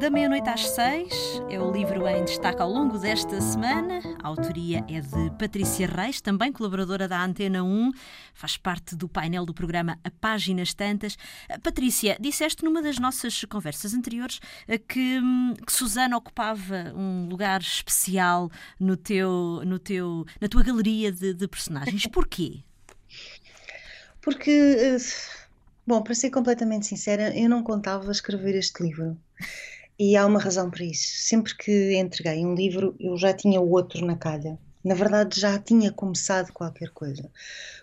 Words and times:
Da 0.00 0.08
meia-noite 0.08 0.48
às 0.48 0.66
seis 0.66 1.12
é 1.50 1.60
o 1.60 1.70
livro 1.70 2.08
em 2.08 2.24
destaque 2.24 2.62
ao 2.62 2.70
longo 2.70 2.96
desta 2.96 3.38
semana. 3.38 4.00
A 4.22 4.28
autoria 4.28 4.82
é 4.88 4.98
de 4.98 5.30
Patrícia 5.38 5.86
Reis, 5.86 6.22
também 6.22 6.50
colaboradora 6.50 7.06
da 7.06 7.22
Antena 7.22 7.62
1, 7.62 7.92
faz 8.32 8.56
parte 8.56 8.96
do 8.96 9.06
painel 9.06 9.44
do 9.44 9.52
programa 9.52 9.98
A 10.02 10.10
Páginas 10.10 10.72
Tantas. 10.72 11.18
Patrícia, 11.62 12.16
disseste 12.18 12.64
numa 12.64 12.80
das 12.80 12.98
nossas 12.98 13.44
conversas 13.44 13.92
anteriores 13.92 14.40
eh, 14.66 14.78
que, 14.78 15.18
hum, 15.18 15.52
que 15.66 15.70
Susana 15.70 16.16
ocupava 16.16 16.94
um 16.96 17.28
lugar 17.28 17.60
especial 17.60 18.50
no 18.80 18.96
teu, 18.96 19.60
no 19.66 19.78
teu, 19.78 20.24
na 20.40 20.48
tua 20.48 20.62
galeria 20.62 21.12
de, 21.12 21.34
de 21.34 21.46
personagens. 21.46 22.06
Porquê? 22.08 22.60
Porque, 24.22 24.50
eh, 24.50 24.96
bom, 25.86 26.02
para 26.02 26.14
ser 26.14 26.30
completamente 26.30 26.86
sincera, 26.86 27.38
eu 27.38 27.50
não 27.50 27.62
contava 27.62 28.10
escrever 28.10 28.54
este 28.54 28.82
livro. 28.82 29.14
E 30.02 30.16
há 30.16 30.24
uma 30.24 30.40
razão 30.40 30.70
para 30.70 30.82
isso. 30.82 31.26
Sempre 31.28 31.54
que 31.54 31.94
entreguei 31.94 32.42
um 32.46 32.54
livro, 32.54 32.96
eu 32.98 33.18
já 33.18 33.34
tinha 33.34 33.60
o 33.60 33.70
outro 33.70 34.02
na 34.06 34.16
calha. 34.16 34.58
Na 34.82 34.94
verdade, 34.94 35.38
já 35.38 35.58
tinha 35.58 35.92
começado 35.92 36.54
qualquer 36.54 36.88
coisa. 36.88 37.30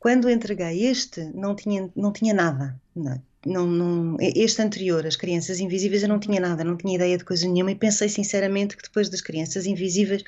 Quando 0.00 0.28
entreguei 0.28 0.86
este, 0.86 1.22
não 1.32 1.54
tinha, 1.54 1.88
não 1.94 2.12
tinha 2.12 2.34
nada. 2.34 2.76
Não, 2.96 3.22
não, 3.46 3.64
não, 3.64 4.16
este 4.18 4.60
anterior, 4.60 5.06
As 5.06 5.14
Crianças 5.14 5.60
Invisíveis, 5.60 6.02
eu 6.02 6.08
não 6.08 6.18
tinha 6.18 6.40
nada, 6.40 6.64
não 6.64 6.76
tinha 6.76 6.96
ideia 6.96 7.16
de 7.16 7.24
coisa 7.24 7.46
nenhuma 7.46 7.70
e 7.70 7.76
pensei 7.76 8.08
sinceramente 8.08 8.76
que 8.76 8.82
depois 8.82 9.08
das 9.08 9.20
Crianças 9.20 9.64
Invisíveis 9.64 10.22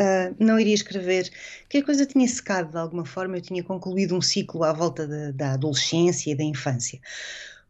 uh, 0.00 0.34
não 0.38 0.58
iria 0.58 0.74
escrever, 0.74 1.30
que 1.68 1.76
a 1.76 1.84
coisa 1.84 2.06
tinha 2.06 2.26
secado 2.26 2.70
de 2.70 2.78
alguma 2.78 3.04
forma, 3.04 3.36
eu 3.36 3.42
tinha 3.42 3.62
concluído 3.62 4.16
um 4.16 4.22
ciclo 4.22 4.64
à 4.64 4.72
volta 4.72 5.06
de, 5.06 5.32
da 5.32 5.52
adolescência 5.52 6.30
e 6.30 6.34
da 6.34 6.44
infância. 6.44 6.98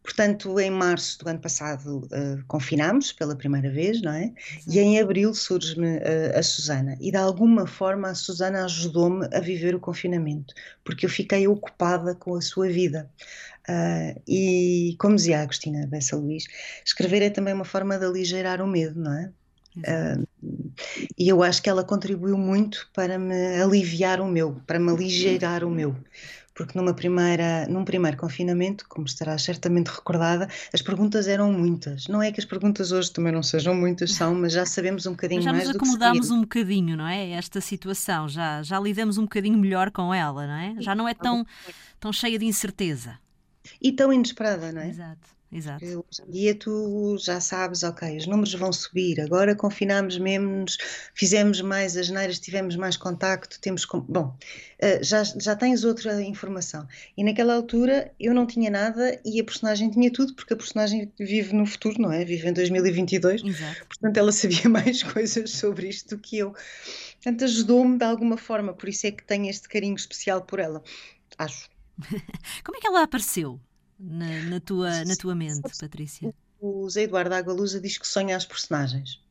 Portanto, 0.03 0.59
em 0.59 0.71
março 0.71 1.19
do 1.19 1.29
ano 1.29 1.39
passado 1.39 1.99
uh, 2.05 2.43
confinámos 2.47 3.11
pela 3.11 3.35
primeira 3.35 3.69
vez, 3.69 4.01
não 4.01 4.11
é? 4.11 4.33
E 4.67 4.79
em 4.79 4.99
abril 4.99 5.33
surge-me 5.33 5.97
uh, 5.97 6.37
a 6.37 6.41
Susana. 6.41 6.97
E 6.99 7.11
de 7.11 7.17
alguma 7.17 7.67
forma 7.67 8.09
a 8.09 8.15
Susana 8.15 8.65
ajudou-me 8.65 9.27
a 9.31 9.39
viver 9.39 9.75
o 9.75 9.79
confinamento, 9.79 10.53
porque 10.83 11.05
eu 11.05 11.09
fiquei 11.09 11.47
ocupada 11.47 12.15
com 12.15 12.35
a 12.35 12.41
sua 12.41 12.67
vida. 12.67 13.09
Uh, 13.69 14.19
e, 14.27 14.95
como 14.99 15.15
dizia 15.15 15.39
a 15.39 15.43
Agostina 15.43 15.85
Bessa 15.85 16.15
Luís, 16.15 16.45
escrever 16.83 17.21
é 17.21 17.29
também 17.29 17.53
uma 17.53 17.63
forma 17.63 17.97
de 17.99 18.05
aligeirar 18.05 18.59
o 18.59 18.67
medo, 18.67 18.99
não 18.99 19.13
é? 19.13 19.31
Uh, 19.77 20.27
e 21.17 21.29
eu 21.29 21.43
acho 21.43 21.61
que 21.61 21.69
ela 21.69 21.83
contribuiu 21.83 22.37
muito 22.37 22.89
para 22.93 23.17
me 23.17 23.61
aliviar 23.61 24.19
o 24.19 24.27
meu, 24.27 24.59
para 24.65 24.79
me 24.79 24.89
aligeirar 24.89 25.63
o 25.63 25.69
meu 25.69 25.95
porque 26.53 26.77
numa 26.77 26.93
primeira, 26.93 27.67
num 27.67 27.85
primeiro 27.85 28.17
confinamento, 28.17 28.85
como 28.87 29.05
estarás 29.05 29.41
certamente 29.41 29.87
recordada, 29.87 30.47
as 30.73 30.81
perguntas 30.81 31.27
eram 31.27 31.51
muitas. 31.51 32.07
Não 32.07 32.21
é 32.21 32.31
que 32.31 32.39
as 32.39 32.45
perguntas 32.45 32.91
hoje 32.91 33.11
também 33.11 33.31
não 33.31 33.43
sejam 33.43 33.73
muitas, 33.73 34.13
são, 34.13 34.35
mas 34.35 34.53
já 34.53 34.65
sabemos 34.65 35.05
um 35.05 35.11
bocadinho 35.11 35.41
já 35.43 35.51
mais 35.51 35.69
do 35.69 35.73
que 35.73 35.73
Já 35.73 35.79
nos 35.79 35.95
acomodámos 35.95 36.31
um 36.31 36.41
bocadinho, 36.41 36.97
não 36.97 37.07
é? 37.07 37.31
Esta 37.31 37.61
situação, 37.61 38.27
já, 38.27 38.61
já 38.63 38.79
lidamos 38.79 39.17
um 39.17 39.23
bocadinho 39.23 39.57
melhor 39.57 39.91
com 39.91 40.13
ela, 40.13 40.45
não 40.45 40.53
é? 40.53 40.75
Já 40.79 40.93
não 40.93 41.07
é 41.07 41.13
tão, 41.13 41.45
tão 41.99 42.11
cheia 42.11 42.37
de 42.37 42.45
incerteza. 42.45 43.17
E 43.81 43.91
tão 43.91 44.11
inesperada, 44.11 44.71
não 44.71 44.81
é? 44.81 44.89
Exato. 44.89 45.40
Exato. 45.51 45.83
Hoje 45.83 46.21
em 46.25 46.31
dia 46.31 46.55
tu 46.55 47.17
já 47.19 47.41
sabes, 47.41 47.83
ok, 47.83 48.17
os 48.17 48.25
números 48.25 48.53
vão 48.53 48.71
subir, 48.71 49.19
agora 49.19 49.53
confinámos 49.53 50.17
mesmo, 50.17 50.63
fizemos 51.13 51.59
mais 51.59 51.97
as 51.97 52.09
neiras, 52.09 52.39
tivemos 52.39 52.77
mais 52.77 52.95
contacto, 52.95 53.59
temos. 53.59 53.85
Bom, 54.07 54.33
eh, 54.79 55.03
já, 55.03 55.23
já 55.23 55.53
tens 55.53 55.83
outra 55.83 56.21
informação. 56.21 56.87
E 57.17 57.23
naquela 57.23 57.53
altura 57.53 58.13
eu 58.17 58.33
não 58.33 58.47
tinha 58.47 58.71
nada 58.71 59.19
e 59.25 59.41
a 59.41 59.43
personagem 59.43 59.91
tinha 59.91 60.09
tudo, 60.09 60.33
porque 60.35 60.53
a 60.53 60.57
personagem 60.57 61.11
vive 61.19 61.53
no 61.53 61.65
futuro, 61.65 62.01
não 62.01 62.13
é? 62.13 62.23
Vive 62.23 62.47
em 62.47 62.53
2022. 62.53 63.43
Exato. 63.43 63.85
Portanto, 63.87 64.17
ela 64.17 64.31
sabia 64.31 64.67
mais 64.69 65.03
coisas 65.03 65.51
sobre 65.51 65.89
isto 65.89 66.15
do 66.15 66.21
que 66.21 66.37
eu. 66.37 66.55
Portanto, 67.15 67.43
ajudou-me 67.43 67.97
de 67.97 68.05
alguma 68.05 68.37
forma, 68.37 68.73
por 68.73 68.87
isso 68.87 69.05
é 69.05 69.11
que 69.11 69.23
tenho 69.23 69.49
este 69.49 69.67
carinho 69.67 69.95
especial 69.95 70.41
por 70.41 70.59
ela. 70.59 70.81
Acho. 71.37 71.69
Como 72.63 72.77
é 72.77 72.79
que 72.79 72.87
ela 72.87 73.03
apareceu? 73.03 73.59
Na, 74.01 74.43
na, 74.43 74.59
tua, 74.59 75.05
na 75.05 75.15
tua 75.15 75.35
mente, 75.35 75.69
Patrícia? 75.79 76.33
O 76.59 76.89
Zé 76.89 77.03
Eduardo 77.03 77.33
Agualusa 77.33 77.79
diz 77.79 77.97
que 77.97 78.07
sonha 78.07 78.35
as 78.35 78.45
personagens. 78.45 79.21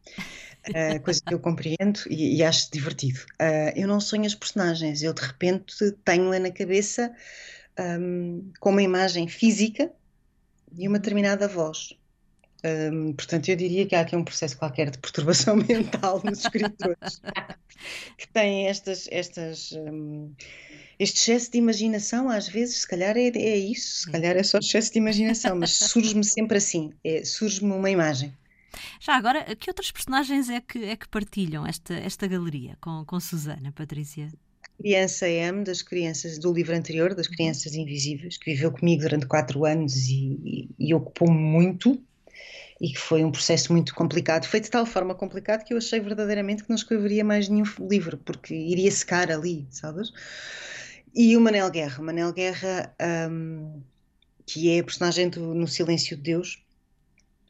Uh, 0.69 1.00
coisa 1.03 1.20
que 1.26 1.34
eu 1.34 1.41
compreendo 1.41 2.00
e, 2.08 2.36
e 2.36 2.44
acho 2.44 2.70
divertido. 2.70 3.20
Uh, 3.41 3.72
eu 3.75 3.88
não 3.88 4.00
sonho 4.00 4.26
as 4.26 4.34
personagens, 4.34 5.03
eu 5.03 5.12
de 5.12 5.22
repente 5.22 5.92
tenho-a 6.04 6.38
na 6.38 6.50
cabeça 6.50 7.12
um, 7.78 8.53
com 8.60 8.70
uma 8.70 8.82
imagem 8.82 9.28
física 9.28 9.91
e 10.76 10.86
uma 10.86 10.98
determinada 10.98 11.48
voz. 11.48 11.94
Um, 12.62 13.14
portanto, 13.14 13.48
eu 13.48 13.56
diria 13.56 13.86
que 13.86 13.94
há 13.94 14.03
aqui 14.03 14.14
um 14.14 14.25
processo 14.25 14.59
qualquer 14.59 14.91
de 14.91 14.98
perturbação 14.98 15.56
mental 15.69 16.20
nos 16.22 16.41
escritores 16.41 17.22
que 18.19 18.28
têm 18.28 18.69
estas, 18.69 19.09
estas 19.10 19.72
um, 19.72 20.32
este 21.00 21.18
excesso 21.18 21.50
de 21.50 21.56
imaginação, 21.56 22.28
às 22.28 22.46
vezes, 22.46 22.82
se 22.82 22.86
calhar 22.86 23.16
é, 23.16 23.28
é 23.28 23.56
isso, 23.56 24.02
se 24.02 24.12
calhar 24.12 24.36
é 24.36 24.42
só 24.42 24.58
excesso 24.58 24.92
de 24.92 24.98
imaginação, 24.98 25.56
mas 25.56 25.70
surge-me 25.72 26.22
sempre 26.22 26.58
assim, 26.58 26.92
é, 27.02 27.24
surge-me 27.24 27.72
uma 27.72 27.90
imagem. 27.90 28.34
Já 29.00 29.16
agora, 29.16 29.56
que 29.56 29.70
outras 29.70 29.90
personagens 29.90 30.50
é 30.50 30.60
que, 30.60 30.84
é 30.84 30.94
que 30.94 31.08
partilham 31.08 31.66
esta, 31.66 31.94
esta 31.94 32.26
galeria 32.26 32.76
com, 32.82 33.02
com 33.06 33.18
Susana, 33.18 33.72
Patrícia? 33.72 34.30
criança 34.78 35.28
M, 35.28 35.64
das 35.64 35.82
crianças 35.82 36.38
do 36.38 36.52
livro 36.52 36.74
anterior, 36.74 37.14
das 37.14 37.26
crianças 37.26 37.74
invisíveis, 37.74 38.38
que 38.38 38.50
viveu 38.52 38.70
comigo 38.72 39.02
durante 39.02 39.26
quatro 39.26 39.64
anos 39.66 40.08
e, 40.08 40.38
e, 40.44 40.68
e 40.78 40.94
ocupou-me 40.94 41.38
muito 41.38 41.98
e 42.80 42.88
que 42.88 42.98
foi 42.98 43.22
um 43.22 43.30
processo 43.30 43.72
muito 43.72 43.94
complicado. 43.94 44.46
Foi 44.46 44.58
de 44.58 44.70
tal 44.70 44.86
forma 44.86 45.14
complicado 45.14 45.64
que 45.64 45.74
eu 45.74 45.78
achei 45.78 46.00
verdadeiramente 46.00 46.62
que 46.62 46.70
não 46.70 46.76
escreveria 46.76 47.22
mais 47.22 47.48
nenhum 47.48 47.64
livro, 47.88 48.16
porque 48.16 48.54
iria 48.54 48.90
secar 48.90 49.30
ali, 49.30 49.66
sabes? 49.70 50.10
E 51.15 51.37
o 51.37 51.41
Manel 51.41 51.71
Guerra. 51.71 52.03
Manel 52.03 52.32
Guerra, 52.32 52.94
um, 53.31 53.82
que 54.47 54.71
é 54.71 54.81
a 54.81 54.84
personagem 54.84 55.28
do, 55.28 55.54
no 55.54 55.66
Silêncio 55.66 56.16
de 56.16 56.22
Deus, 56.22 56.62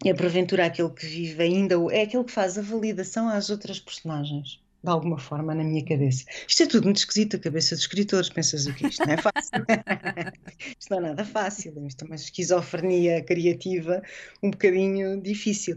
é 0.04 0.15
porventura 0.15 0.66
aquele 0.66 0.91
que 0.91 1.06
vive 1.06 1.43
ainda, 1.43 1.75
é 1.93 2.03
aquele 2.03 2.25
que 2.25 2.32
faz 2.32 2.56
a 2.56 2.62
validação 2.62 3.28
às 3.28 3.50
outras 3.50 3.78
personagens, 3.78 4.59
de 4.82 4.91
alguma 4.91 5.19
forma, 5.19 5.54
na 5.54 5.62
minha 5.62 5.84
cabeça. 5.84 6.25
Isto 6.48 6.62
é 6.62 6.66
tudo 6.66 6.84
muito 6.84 6.97
esquisito, 6.97 7.37
a 7.37 7.38
cabeça 7.38 7.75
dos 7.75 7.84
escritores. 7.84 8.31
Pensas 8.31 8.66
o 8.66 8.72
que 8.72 8.87
isto 8.87 9.04
não 9.06 9.12
é 9.12 9.19
fácil. 9.19 9.50
isto 10.81 10.91
não 10.91 10.98
é 10.98 11.00
nada 11.00 11.25
fácil, 11.25 11.87
isto 11.87 12.04
é 12.04 12.06
uma 12.06 12.15
esquizofrenia 12.15 13.22
criativa 13.22 14.03
um 14.42 14.50
bocadinho 14.50 15.21
difícil. 15.21 15.77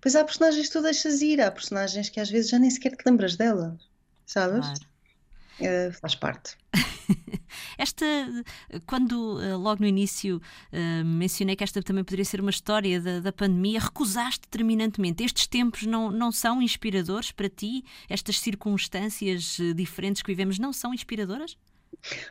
Pois 0.00 0.16
há 0.16 0.24
personagens 0.24 0.66
que 0.66 0.72
tu 0.72 0.80
deixas 0.80 1.20
ir, 1.20 1.40
há 1.42 1.50
personagens 1.50 2.08
que 2.08 2.20
às 2.20 2.30
vezes 2.30 2.50
já 2.50 2.58
nem 2.58 2.70
sequer 2.70 2.96
te 2.96 3.04
lembras 3.04 3.36
delas, 3.36 3.76
sabes? 4.24 4.66
Claro. 4.66 4.97
Uh, 5.60 5.92
faz 6.00 6.14
parte. 6.14 6.56
esta, 7.78 8.04
quando 8.86 9.40
eh, 9.42 9.54
logo 9.54 9.80
no 9.80 9.86
início 9.86 10.36
uh, 10.72 11.04
mencionei 11.04 11.56
que 11.56 11.64
esta 11.64 11.82
também 11.82 12.04
poderia 12.04 12.24
ser 12.24 12.40
uma 12.40 12.50
história 12.50 13.00
da, 13.00 13.20
da, 13.20 13.32
pandemia, 13.32 13.80
recusaste 13.80 14.46
terminantemente. 14.48 15.24
Estes 15.24 15.46
tempos 15.46 15.84
não, 15.84 16.10
não 16.10 16.30
são 16.30 16.62
inspiradores 16.62 17.32
para 17.32 17.48
ti? 17.48 17.84
Estas 18.08 18.38
circunstâncias 18.40 19.58
diferentes 19.74 20.22
que 20.22 20.30
vivemos 20.30 20.58
não 20.58 20.72
são 20.72 20.94
inspiradoras? 20.94 21.56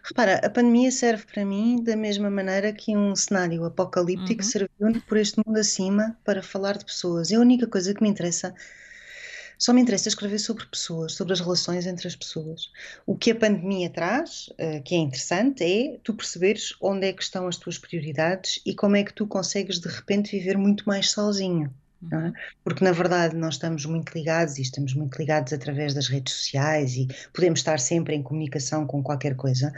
Repara, 0.03 0.39
a 0.43 0.49
pandemia 0.49 0.91
serve 0.91 1.25
para 1.25 1.45
mim 1.45 1.83
da 1.83 1.95
mesma 1.95 2.29
maneira 2.29 2.71
que 2.71 2.95
um 2.95 3.15
cenário 3.15 3.65
apocalíptico 3.65 4.41
uhum. 4.41 4.49
serviu 4.49 5.01
por 5.07 5.17
este 5.17 5.41
mundo 5.45 5.57
acima 5.57 6.17
para 6.23 6.41
falar 6.41 6.77
de 6.77 6.85
pessoas. 6.85 7.31
É 7.31 7.35
a 7.35 7.39
única 7.39 7.67
coisa 7.67 7.93
que 7.93 8.01
me 8.01 8.09
interessa 8.09 8.55
só 9.57 9.73
me 9.73 9.81
interessa 9.81 10.09
escrever 10.09 10.39
sobre 10.39 10.65
pessoas, 10.65 11.13
sobre 11.13 11.33
as 11.33 11.39
relações 11.39 11.87
entre 11.87 12.07
as 12.07 12.15
pessoas. 12.15 12.71
O 13.05 13.15
que 13.15 13.31
a 13.31 13.35
pandemia 13.35 13.89
traz, 13.89 14.49
uh, 14.51 14.81
que 14.83 14.95
é 14.95 14.97
interessante, 14.97 15.63
é 15.63 15.97
tu 16.03 16.13
perceberes 16.13 16.75
onde 16.81 17.07
é 17.07 17.13
que 17.13 17.23
estão 17.23 17.47
as 17.47 17.57
tuas 17.57 17.77
prioridades 17.77 18.61
e 18.65 18.75
como 18.75 18.95
é 18.95 19.03
que 19.03 19.13
tu 19.13 19.25
consegues 19.25 19.79
de 19.79 19.87
repente 19.87 20.37
viver 20.37 20.57
muito 20.57 20.87
mais 20.87 21.09
sozinho. 21.11 21.73
É? 22.11 22.15
Uhum. 22.15 22.33
Porque 22.63 22.83
na 22.83 22.91
verdade 22.91 23.35
nós 23.35 23.55
estamos 23.55 23.83
muito 23.85 24.13
ligados 24.13 24.59
e 24.59 24.61
estamos 24.61 24.93
muito 24.93 25.17
ligados 25.17 25.51
através 25.51 25.95
das 25.95 26.07
redes 26.07 26.33
sociais 26.33 26.95
e 26.95 27.07
podemos 27.33 27.59
estar 27.59 27.79
sempre 27.79 28.15
em 28.15 28.21
comunicação 28.21 28.85
com 28.85 29.01
qualquer 29.01 29.35
coisa, 29.35 29.73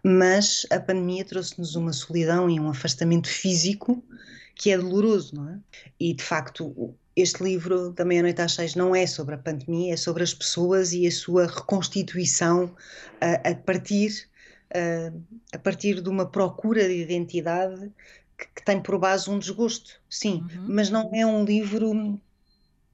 mas 0.00 0.64
a 0.70 0.78
pandemia 0.78 1.24
trouxe-nos 1.24 1.74
uma 1.74 1.92
solidão 1.92 2.48
e 2.48 2.60
um 2.60 2.68
afastamento 2.68 3.28
físico 3.28 4.04
que 4.54 4.70
é 4.70 4.78
doloroso, 4.78 5.34
não 5.34 5.50
é? 5.50 5.58
E 5.98 6.14
de 6.14 6.22
facto 6.22 6.96
este 7.16 7.42
livro, 7.42 7.92
também 7.92 8.18
A 8.18 8.22
Noite 8.22 8.40
às 8.40 8.54
Seis, 8.54 8.74
não 8.74 8.94
é 8.94 9.06
sobre 9.06 9.34
a 9.34 9.38
pandemia, 9.38 9.94
é 9.94 9.96
sobre 9.96 10.22
as 10.22 10.34
pessoas 10.34 10.92
e 10.92 11.06
a 11.06 11.12
sua 11.12 11.46
reconstituição 11.46 12.64
uh, 12.64 13.50
a, 13.50 13.54
partir, 13.54 14.28
uh, 14.74 15.22
a 15.52 15.58
partir 15.58 16.00
de 16.00 16.08
uma 16.08 16.26
procura 16.26 16.86
de 16.86 17.02
identidade 17.02 17.90
que, 18.36 18.46
que 18.56 18.64
tem 18.64 18.80
por 18.80 18.98
base 18.98 19.30
um 19.30 19.38
desgosto, 19.38 20.00
sim, 20.10 20.44
uhum. 20.56 20.66
mas 20.68 20.90
não 20.90 21.10
é 21.14 21.24
um 21.24 21.44
livro 21.44 22.20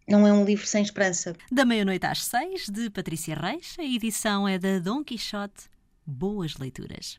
não 0.09 0.27
é 0.27 0.33
um 0.33 0.45
livro 0.45 0.67
sem 0.67 0.83
esperança. 0.83 1.37
Da 1.53 1.65
meia-noite 1.65 2.05
às 2.05 2.25
seis, 2.25 2.69
de 2.69 2.91
Patrícia 2.91 3.35
Reis, 3.35 3.77
a 3.79 3.85
edição 3.85 4.47
é 4.47 4.59
da 4.59 4.81
Dom 4.81 5.05
Quixote. 5.05 5.71
Boas 6.05 6.57
leituras. 6.57 7.19